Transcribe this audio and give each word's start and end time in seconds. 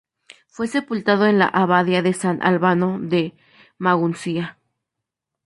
Fue 0.47 0.65
sepultado 0.65 1.27
en 1.27 1.37
la 1.37 1.45
abadía 1.45 2.01
de 2.01 2.13
San 2.13 2.41
Albano 2.41 2.97
de 2.99 3.35
Maguncia. 3.77 4.57